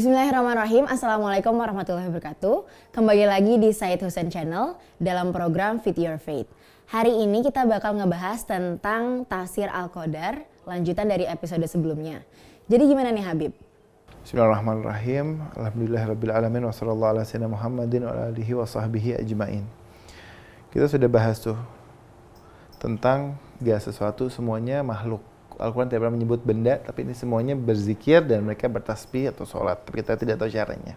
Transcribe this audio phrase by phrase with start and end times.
[0.00, 0.88] Bismillahirrahmanirrahim.
[0.88, 2.64] Assalamualaikum warahmatullahi wabarakatuh.
[2.88, 6.48] Kembali lagi di Said Hussein Channel dalam program Fit Your Faith.
[6.88, 12.24] Hari ini kita bakal ngebahas tentang tafsir Al-Qadar, lanjutan dari episode sebelumnya.
[12.64, 13.52] Jadi gimana nih Habib?
[14.24, 15.44] Bismillahirrahmanirrahim.
[15.60, 16.32] Alhamdulillahirabbil
[16.64, 19.68] wa sallallahu ala sayyidina Muhammadin wa alihi wa sahbihi ajmain.
[20.72, 21.60] Kita sudah bahas tuh
[22.80, 25.20] tentang gak sesuatu semuanya makhluk
[25.60, 29.78] Al-Quran tidak pernah menyebut benda, tapi ini semuanya berzikir dan mereka bertasbih atau sholat.
[29.84, 30.96] Tapi kita tidak tahu caranya.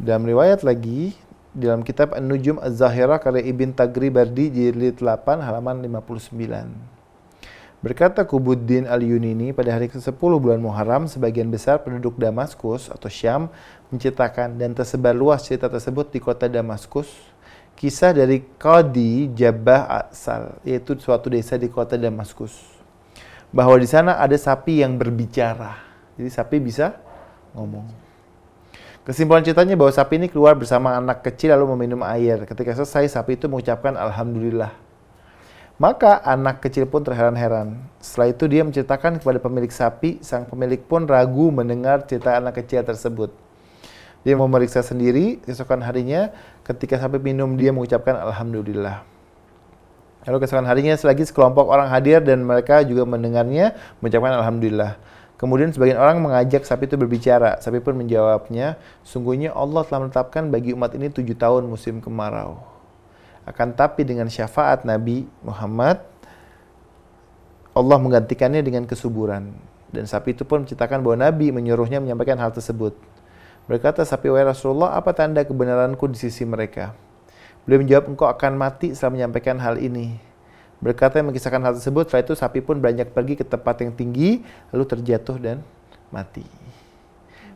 [0.00, 1.12] Dalam riwayat lagi,
[1.52, 6.32] dalam kitab An-Nujum Az-Zahirah karya Ibn Tagribardi jilid 8 halaman 59.
[7.84, 13.52] Berkata Kubuddin al-Yunini pada hari ke-10 bulan Muharram, sebagian besar penduduk Damaskus atau Syam
[13.92, 17.10] menciptakan dan tersebar luas cerita tersebut di kota Damaskus.
[17.76, 22.71] Kisah dari Qadi Jabah Asal, yaitu suatu desa di kota Damaskus
[23.52, 25.76] bahwa di sana ada sapi yang berbicara.
[26.16, 26.96] Jadi sapi bisa
[27.52, 27.84] ngomong.
[29.02, 32.48] Kesimpulan ceritanya bahwa sapi ini keluar bersama anak kecil lalu meminum air.
[32.48, 34.72] Ketika selesai, sapi itu mengucapkan Alhamdulillah.
[35.76, 37.82] Maka anak kecil pun terheran-heran.
[37.98, 42.86] Setelah itu dia menceritakan kepada pemilik sapi, sang pemilik pun ragu mendengar cerita anak kecil
[42.86, 43.34] tersebut.
[44.22, 46.30] Dia memeriksa sendiri, keesokan harinya
[46.62, 49.11] ketika sapi minum dia mengucapkan Alhamdulillah.
[50.22, 54.94] Lalu keesokan harinya selagi sekelompok orang hadir dan mereka juga mendengarnya mengucapkan Alhamdulillah.
[55.34, 57.58] Kemudian sebagian orang mengajak sapi itu berbicara.
[57.58, 62.62] Sapi pun menjawabnya, sungguhnya Allah telah menetapkan bagi umat ini tujuh tahun musim kemarau.
[63.42, 65.98] Akan tapi dengan syafaat Nabi Muhammad,
[67.74, 69.50] Allah menggantikannya dengan kesuburan.
[69.90, 72.94] Dan sapi itu pun menceritakan bahwa Nabi menyuruhnya menyampaikan hal tersebut.
[73.66, 76.94] Berkata sapi, wahai Rasulullah, apa tanda kebenaranku di sisi mereka?
[77.62, 80.18] Beliau menjawab, engkau akan mati setelah menyampaikan hal ini.
[80.82, 84.42] Berkata yang mengisahkan hal tersebut, setelah itu sapi pun beranjak pergi ke tempat yang tinggi,
[84.74, 85.62] lalu terjatuh dan
[86.10, 86.42] mati.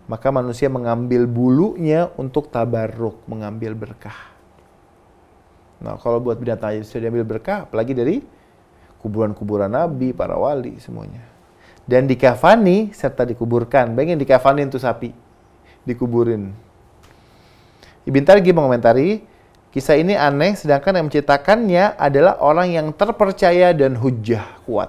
[0.07, 4.31] Maka manusia mengambil bulunya untuk tabarruk, mengambil berkah.
[5.83, 8.23] Nah, kalau buat binatang aja sudah diambil berkah, apalagi dari
[9.03, 11.27] kuburan-kuburan nabi, para wali, semuanya.
[11.83, 13.95] Dan dikafani serta dikuburkan.
[13.95, 15.11] Bayangin dikafani itu sapi,
[15.83, 16.55] dikuburin.
[18.07, 19.27] Ibn Targi mengomentari,
[19.77, 24.89] Kisah ini aneh, sedangkan yang menciptakannya adalah orang yang terpercaya dan hujah kuat.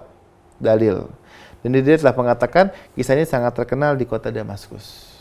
[0.63, 1.11] Dalil.
[1.59, 5.11] Dan dia telah mengatakan kisah ini sangat terkenal di kota Damaskus.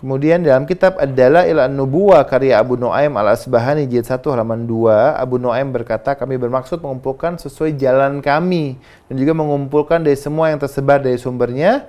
[0.00, 5.36] Kemudian dalam kitab adalah Ilan Nubuwa karya Abu Nuaim Al-Asbahani jilid 1 halaman 2, Abu
[5.36, 8.80] Nuaim berkata, kami bermaksud mengumpulkan sesuai jalan kami
[9.12, 11.84] dan juga mengumpulkan dari semua yang tersebar dari sumbernya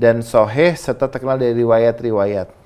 [0.00, 2.57] dan soheh serta terkenal dari riwayat-riwayat.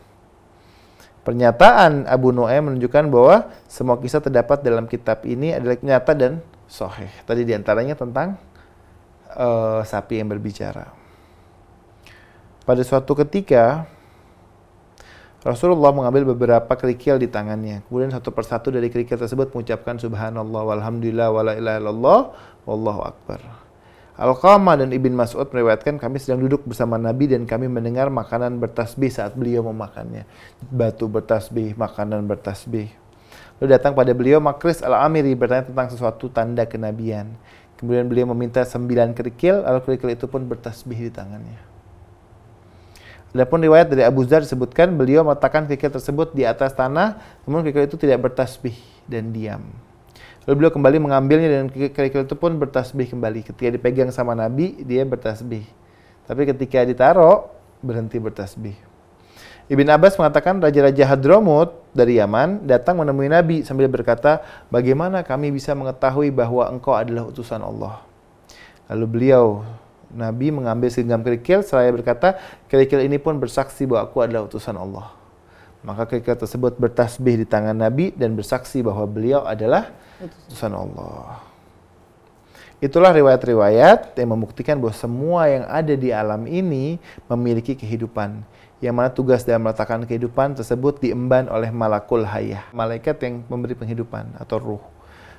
[1.22, 7.10] Pernyataan Abu Nuaim menunjukkan bahwa semua kisah terdapat dalam kitab ini adalah nyata dan soheh.
[7.22, 8.34] Tadi di antaranya tentang
[9.38, 10.90] uh, sapi yang berbicara.
[12.66, 13.86] Pada suatu ketika,
[15.46, 17.86] Rasulullah mengambil beberapa kerikil di tangannya.
[17.86, 22.34] Kemudian satu persatu dari kerikil tersebut mengucapkan subhanallah walhamdulillah wala ilaha
[22.66, 23.61] wallahu akbar.
[24.12, 29.08] Al-Qamah dan Ibn Mas'ud meriwayatkan kami sedang duduk bersama Nabi dan kami mendengar makanan bertasbih
[29.08, 30.28] saat beliau memakannya.
[30.68, 32.92] Batu bertasbih, makanan bertasbih.
[33.56, 37.32] Lalu datang pada beliau Makris Al-Amiri bertanya tentang sesuatu tanda kenabian.
[37.80, 41.58] Kemudian beliau meminta sembilan kerikil, lalu kerikil itu pun bertasbih di tangannya.
[43.32, 47.16] Adapun riwayat dari Abu Zar disebutkan beliau meletakkan kerikil tersebut di atas tanah,
[47.48, 48.76] namun kerikil itu tidak bertasbih
[49.08, 49.64] dan diam.
[50.42, 53.46] Lalu beliau kembali mengambilnya dan kerikil itu pun bertasbih kembali.
[53.46, 55.62] Ketika dipegang sama Nabi, dia bertasbih.
[56.26, 57.46] Tapi ketika ditaruh,
[57.78, 58.74] berhenti bertasbih.
[59.70, 65.70] Ibn Abbas mengatakan Raja-Raja Hadramut dari Yaman datang menemui Nabi sambil berkata, bagaimana kami bisa
[65.78, 68.02] mengetahui bahwa engkau adalah utusan Allah?
[68.90, 69.62] Lalu beliau,
[70.10, 72.36] Nabi mengambil segenggam kerikil, seraya berkata,
[72.66, 75.21] kerikil ini pun bersaksi bahwa aku adalah utusan Allah.
[75.82, 79.90] Maka kerikil tersebut bertasbih di tangan Nabi dan bersaksi bahwa beliau adalah
[80.22, 81.42] utusan Allah.
[82.82, 86.98] Itulah riwayat-riwayat yang membuktikan bahwa semua yang ada di alam ini
[87.30, 88.42] memiliki kehidupan.
[88.82, 92.66] Yang mana tugas dalam meletakkan kehidupan tersebut diemban oleh malakul hayah.
[92.74, 94.82] Malaikat yang memberi penghidupan atau ruh.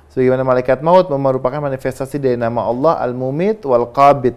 [0.08, 4.36] Sebagaimana malaikat maut merupakan manifestasi dari nama Allah Al-Mumit wal Qabid.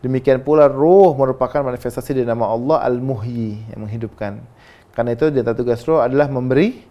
[0.00, 4.40] Demikian pula ruh merupakan manifestasi dari nama Allah Al-Muhyi yang menghidupkan.
[4.98, 6.82] Karena itu di tugas ruh adalah memberi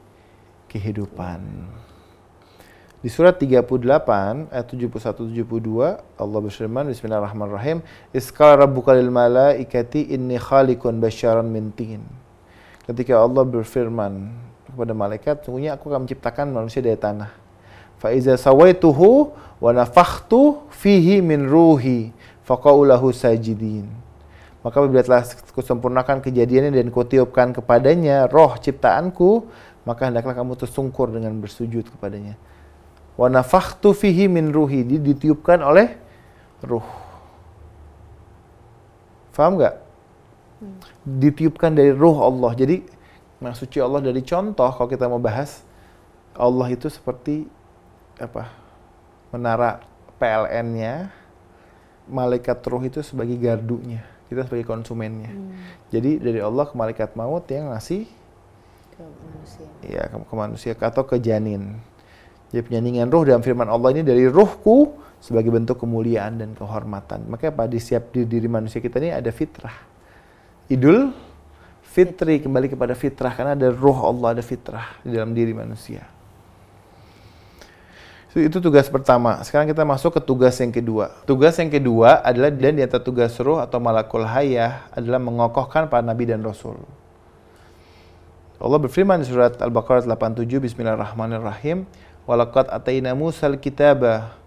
[0.72, 1.44] kehidupan.
[3.04, 5.44] Di surat 38 ayat 71 72
[6.16, 7.84] Allah berfirman Bismillahirrahmanirrahim
[8.16, 12.00] Iskal rabbuka lil malaikati inni khaliqun basyaran min tin.
[12.88, 14.32] Ketika Allah berfirman
[14.72, 17.36] kepada malaikat, sungguhnya aku akan menciptakan manusia dari tanah.
[18.00, 22.16] Fa iza sawaituhu wa nafakhtu fihi min ruhi
[22.48, 24.07] faqaulahu sajidin.
[24.68, 25.24] Maka apabila telah
[25.56, 29.48] kusempurnakan kejadiannya dan kutiupkan kepadanya roh ciptaanku,
[29.88, 32.36] maka hendaklah kamu tersungkur dengan bersujud kepadanya.
[33.16, 35.96] Wa nafakhtu fihi min ruhi, ditiupkan oleh
[36.68, 36.84] ruh.
[39.32, 39.76] Faham nggak?
[40.60, 40.78] Hmm.
[41.16, 42.52] Ditiupkan dari ruh Allah.
[42.52, 42.84] Jadi
[43.40, 45.64] maksudnya Allah dari contoh kalau kita mau bahas
[46.36, 47.48] Allah itu seperti
[48.20, 48.52] apa?
[49.32, 49.80] Menara
[50.20, 51.08] PLN-nya,
[52.12, 55.32] malaikat ruh itu sebagai gardunya, kita sebagai konsumennya.
[55.32, 55.56] Hmm.
[55.92, 58.08] Jadi dari Allah ke malaikat maut yang ngasih
[58.94, 59.68] ke manusia.
[59.88, 61.80] Ya, ke, ke manusia atau ke janin.
[62.52, 67.28] Jadi penyaningan ruh dalam firman Allah ini dari ruhku sebagai bentuk kemuliaan dan kehormatan.
[67.28, 69.76] Maka apa di siap di diri manusia kita ini ada fitrah.
[70.68, 71.12] Idul
[71.84, 76.17] fitri kembali kepada fitrah karena ada ruh Allah ada fitrah di dalam diri manusia.
[78.38, 79.42] Itu, tugas pertama.
[79.42, 81.10] Sekarang kita masuk ke tugas yang kedua.
[81.26, 86.06] Tugas yang kedua adalah dan di atas tugas ruh atau malakul hayah adalah mengokohkan para
[86.06, 86.78] nabi dan rasul.
[88.62, 91.90] Allah berfirman di surat Al-Baqarah 87 Bismillahirrahmanirrahim.
[92.30, 94.38] Walaqad ataina Musal kitaba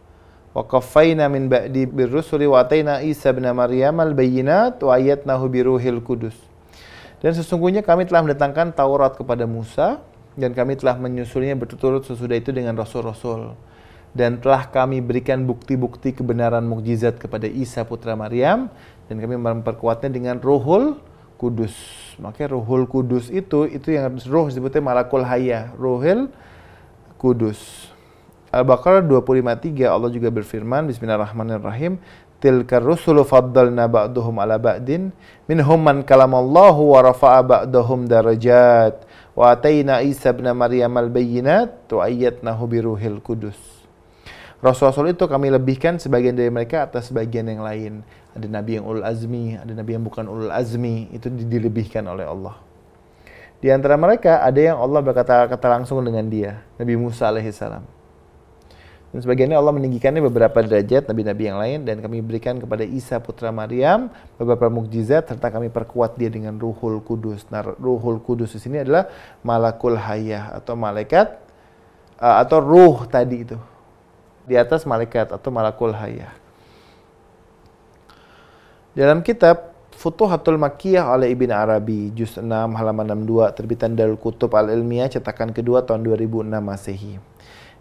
[0.54, 6.38] wa qaffayna min ba'di birrusuli wa ataina Isa bin Maryam al-bayyinat wa ayatnahu biruhil kudus.
[7.18, 9.98] Dan sesungguhnya kami telah mendatangkan Taurat kepada Musa
[10.38, 13.58] dan kami telah menyusulnya berturut-turut sesudah itu dengan rasul-rasul
[14.10, 18.66] dan telah kami berikan bukti-bukti kebenaran mukjizat kepada Isa putra Maryam.
[19.06, 20.98] Dan kami memperkuatnya dengan Ruhul
[21.38, 21.74] Kudus.
[22.18, 26.30] Maka Ruhul Kudus itu itu yang roh disebutnya malakul hayya, Ruhul
[27.18, 27.90] Kudus.
[28.50, 32.02] Al-Baqarah 25:3 Allah juga berfirman Bismillahirrahmanirrahim.
[32.40, 35.14] Tilka rusulu faddalna ba'duhum ala ba'din.
[35.46, 39.06] Minhum man kalamallahu wa rafa'a ba'dahum darajat.
[39.38, 43.79] Wa ataina Isa ibn Maryam al-bayyinat wa ayyadnahu biruhil kudus
[44.60, 48.04] Rasul-rasul itu kami lebihkan sebagian dari mereka atas sebagian yang lain.
[48.36, 52.60] Ada nabi yang ulul azmi, ada nabi yang bukan ulul azmi, itu dilebihkan oleh Allah.
[53.60, 57.84] Di antara mereka ada yang Allah berkata-kata langsung dengan dia, Nabi Musa alaihissalam.
[59.10, 63.50] Dan sebagiannya Allah meninggikannya beberapa derajat nabi-nabi yang lain dan kami berikan kepada Isa putra
[63.50, 64.06] Maryam
[64.38, 67.42] beberapa mukjizat serta kami perkuat dia dengan Ruhul Kudus.
[67.50, 69.10] Nah, Ruhul Kudus di sini adalah
[69.42, 71.42] malakul hayah atau malaikat
[72.22, 73.58] uh, atau ruh tadi itu
[74.44, 76.32] di atas malaikat atau malakul hayah.
[78.96, 85.12] Dalam kitab Futuhatul Makkiyah oleh Ibn Arabi, juz 6 halaman 62, terbitan Darul Kutub Al-Ilmiah
[85.12, 87.20] cetakan kedua tahun 2006 Masehi.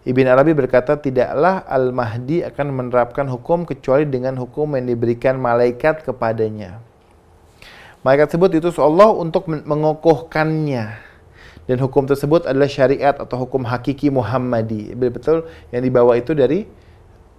[0.04, 6.80] Ibn Arabi berkata, tidaklah Al-Mahdi akan menerapkan hukum kecuali dengan hukum yang diberikan malaikat kepadanya.
[8.00, 11.09] Malaikat tersebut itu Allah untuk mengokohkannya
[11.70, 14.90] dan hukum tersebut adalah syariat atau hukum hakiki Muhammadi.
[14.98, 16.66] Betul yang dibawa itu dari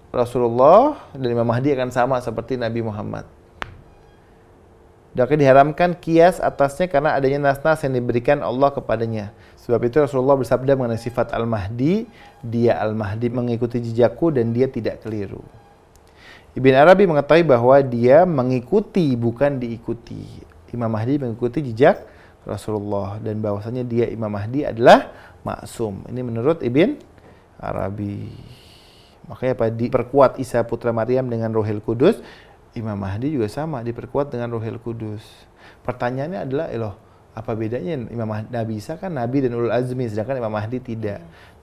[0.08, 3.28] Rasulullah dan Imam Mahdi akan sama seperti Nabi Muhammad.
[5.12, 9.36] Dan diharamkan kias atasnya karena adanya nas-nas yang diberikan Allah kepadanya.
[9.60, 12.08] Sebab itu Rasulullah bersabda mengenai sifat Al-Mahdi,
[12.40, 15.44] dia Al-Mahdi mengikuti jejakku dan dia tidak keliru.
[16.56, 20.24] Ibn Arabi mengetahui bahwa dia mengikuti bukan diikuti.
[20.72, 22.11] Imam Mahdi mengikuti jejak
[22.46, 25.14] Rasulullah dan bahwasanya dia Imam Mahdi adalah
[25.46, 26.06] maksum.
[26.10, 26.90] Ini menurut Ibn
[27.62, 28.30] Arabi.
[29.30, 32.18] Makanya apa diperkuat Isa putra Maryam dengan Rohil Kudus,
[32.74, 35.22] Imam Mahdi juga sama diperkuat dengan Rohil Kudus.
[35.86, 36.98] Pertanyaannya adalah, eloh,
[37.32, 41.22] apa bedanya Imam Mahdi, Nabi Isa kan Nabi dan Ulul Azmi, sedangkan Imam Mahdi tidak.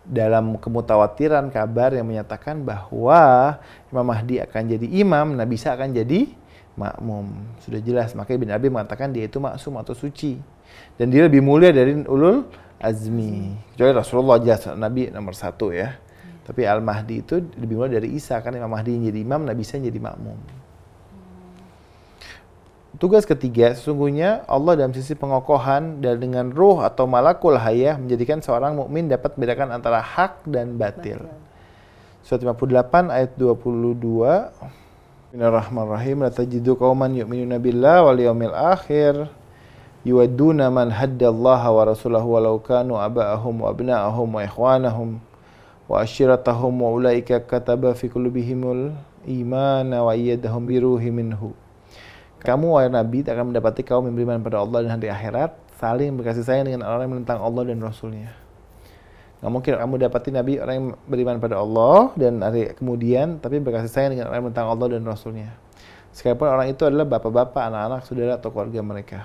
[0.08, 3.58] Dalam kemutawatiran kabar yang menyatakan bahwa
[3.92, 6.32] Imam Mahdi akan jadi imam, Nabi Isa akan jadi
[6.78, 7.35] makmum.
[7.66, 10.38] Sudah jelas, makanya Ibn Abi mengatakan dia itu maksum atau suci
[10.94, 12.47] dan dia lebih mulia dari ulul
[12.78, 13.58] azmi.
[13.75, 15.99] Kecuali Rasulullah jelas Nabi nomor satu ya.
[16.47, 19.61] Tapi Al Mahdi itu lebih mulia dari Isa kan Imam Mahdi yang jadi imam, Nabi
[19.66, 20.38] Isa yang jadi makmum.
[22.97, 28.75] Tugas ketiga, sesungguhnya Allah dalam sisi pengokohan dan dengan ruh atau malakul hayah menjadikan seorang
[28.75, 31.20] mukmin dapat membedakan antara hak dan batil.
[32.25, 34.88] Surat 58 ayat 22
[35.28, 36.25] Bismillahirrahmanirrahim.
[36.25, 39.28] La tajidu qauman yu'minuna billahi wal yawmil akhir
[40.00, 45.20] yuwadduna man haddallaha wa rasulahu walau kanu aba'ahum wa abna'ahum wa ikhwanahum
[45.85, 48.97] wa ashiratahum wa ulaika kataba fi qulubihimul
[49.28, 51.52] imana wa iyyadahum biruhi minhu.
[52.40, 56.49] Kamu wahai Nabi akan mendapati kaum yang beriman pada Allah dan hari akhirat saling berkasih
[56.49, 58.48] sayang dengan orang yang menentang Allah dan Rasulnya.
[59.38, 63.90] Nggak mungkin kamu dapati Nabi orang yang beriman pada Allah dan hari kemudian tapi berkasih
[63.90, 65.50] sayang dengan orang yang menentang Allah dan Rasulnya.
[66.11, 69.21] Sekalipun orang itu adalah bapak-bapak, anak-anak, saudara atau keluarga mereka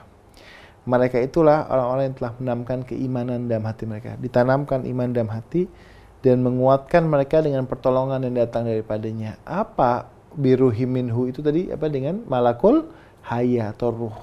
[0.84, 4.20] mereka itulah orang-orang yang telah menanamkan keimanan dalam hati mereka.
[4.20, 5.72] Ditanamkan iman dalam hati
[6.20, 9.40] dan menguatkan mereka dengan pertolongan yang datang daripadanya.
[9.48, 12.92] Apa biru himinhu itu tadi apa dengan malakul
[13.24, 14.18] hayah atau ruh.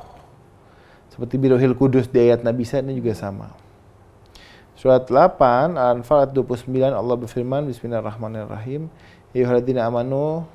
[1.09, 3.49] Seperti birohil kudus di ayat Nabi Isa ini juga sama.
[4.81, 8.89] Surat 8 Al-Anfal ayat 29 Allah berfirman Bismillahirrahmanirrahim
[9.37, 10.49] Ayyuhalladzina amanu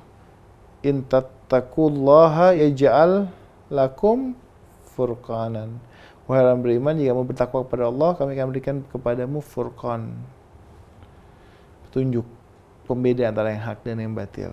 [0.82, 3.30] in tattaqullaha yaj'al
[3.70, 4.34] lakum
[4.98, 5.78] furqanan.
[6.26, 10.18] Wahai orang beriman, jika mau bertakwa kepada Allah, kami akan berikan kepadamu furqan.
[11.86, 12.26] Petunjuk,
[12.90, 14.50] pembeda antara yang hak dan yang batil.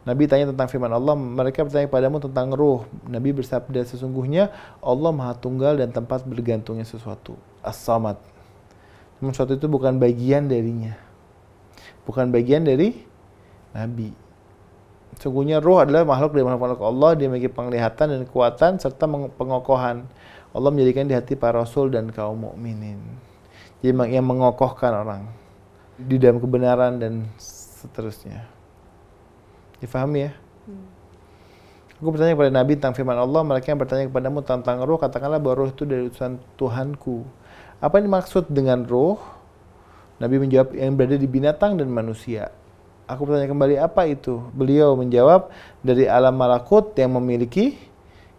[0.00, 2.88] Nabi tanya tentang firman Allah, mereka bertanya kepadamu tentang ruh.
[3.04, 4.48] Nabi bersabda, sesungguhnya
[4.80, 7.36] Allah maha tunggal dan tempat bergantungnya sesuatu.
[7.60, 8.16] As-samad.
[9.20, 10.96] Namun sesuatu itu bukan bagian darinya.
[12.08, 12.96] Bukan bagian dari
[13.76, 14.08] Nabi.
[15.20, 19.04] Sungguhnya ruh adalah makhluk dari makhluk Allah, dia memiliki penglihatan dan kekuatan serta
[19.36, 20.08] pengokohan.
[20.56, 22.98] Allah menjadikan di hati para rasul dan kaum mukminin.
[23.84, 25.28] Jadi yang mengokohkan orang
[26.00, 28.59] di dalam kebenaran dan seterusnya.
[29.80, 30.32] Difahami ya?
[30.68, 31.00] Hmm.
[32.00, 35.64] Aku bertanya kepada Nabi tentang firman Allah, mereka yang bertanya kepadamu tentang ruh, katakanlah bahwa
[35.64, 37.28] ruh itu dari utusan Tuhanku.
[37.76, 39.20] Apa yang dimaksud dengan ruh?
[40.16, 42.52] Nabi menjawab yang berada di binatang dan manusia.
[43.04, 44.40] Aku bertanya kembali apa itu?
[44.56, 45.52] Beliau menjawab
[45.84, 47.76] dari alam malakut yang memiliki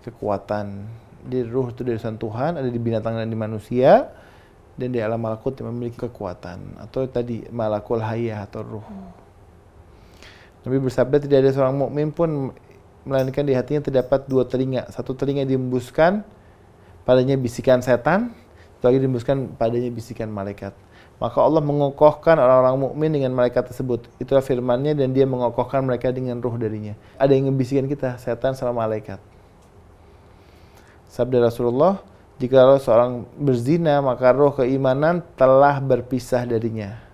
[0.06, 0.90] kekuatan.
[1.22, 4.10] Di ruh itu dari Tuhan Tuhan, ada di binatang dan di manusia,
[4.74, 6.82] dan di alam malakut yang memiliki kekuatan.
[6.82, 8.88] Atau tadi malakul hayah atau ruh.
[10.62, 12.54] Nabi bersabda tidak ada seorang mukmin pun
[13.02, 14.86] melainkan di hatinya terdapat dua telinga.
[14.94, 16.22] Satu telinga diembuskan
[17.02, 18.34] padanya bisikan setan,
[18.78, 20.74] satu lagi diembuskan padanya bisikan malaikat.
[21.22, 24.10] Maka Allah mengokohkan orang-orang mukmin dengan malaikat tersebut.
[24.18, 26.98] Itulah firmannya dan dia mengokohkan mereka dengan ruh darinya.
[27.22, 29.22] Ada yang ngebisikan kita, setan sama malaikat.
[31.14, 32.02] Sabda Rasulullah,
[32.42, 37.11] jika seorang berzina, maka roh keimanan telah berpisah darinya.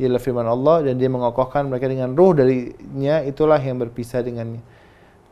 [0.00, 4.64] Ialah firman Allah dan dia mengokohkan mereka dengan ruh darinya, itulah yang berpisah dengannya.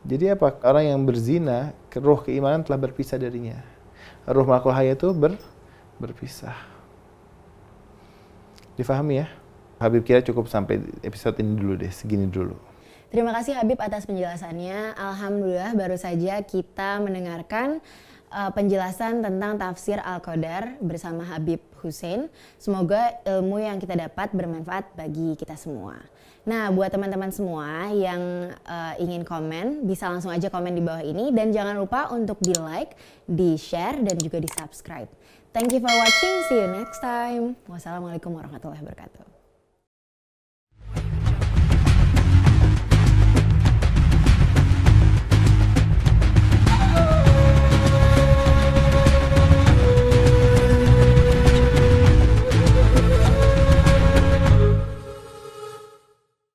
[0.05, 0.61] Jadi apa?
[0.61, 3.57] Orang yang berzina, roh keimanan telah berpisah darinya.
[4.29, 5.35] Ruh makhluk hayat itu ber,
[5.97, 6.53] berpisah.
[8.77, 9.27] Difahami ya?
[9.81, 12.53] Habib kira cukup sampai episode ini dulu deh, segini dulu.
[13.09, 14.93] Terima kasih Habib atas penjelasannya.
[14.93, 17.81] Alhamdulillah baru saja kita mendengarkan
[18.31, 22.29] uh, penjelasan tentang tafsir Al-Qadar bersama Habib Hussein.
[22.57, 25.99] Semoga ilmu yang kita dapat bermanfaat bagi kita semua.
[26.47, 31.29] Nah, buat teman-teman semua yang uh, ingin komen, bisa langsung aja komen di bawah ini
[31.29, 32.95] dan jangan lupa untuk di like,
[33.27, 35.09] di share dan juga di subscribe.
[35.53, 36.35] Thank you for watching.
[36.49, 37.57] See you next time.
[37.69, 39.38] Wassalamualaikum warahmatullahi wabarakatuh.